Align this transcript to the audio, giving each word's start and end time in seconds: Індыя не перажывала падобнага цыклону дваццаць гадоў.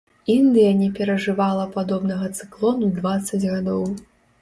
Індыя 0.35 0.71
не 0.79 0.87
перажывала 0.95 1.69
падобнага 1.77 2.33
цыклону 2.41 2.93
дваццаць 3.01 3.45
гадоў. 3.53 3.91